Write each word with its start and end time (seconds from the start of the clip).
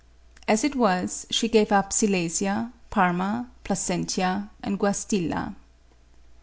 As 0.47 0.63
it 0.63 0.75
was, 0.75 1.27
she 1.29 1.47
gave 1.47 1.71
up 1.71 1.93
Silesia, 1.93 2.71
Parma, 2.89 3.51
Placentia, 3.63 4.49
and 4.63 4.79
Guastilla. 4.79 5.53